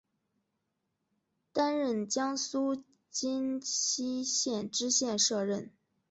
[1.53, 5.71] 担任江苏荆溪县知县摄任。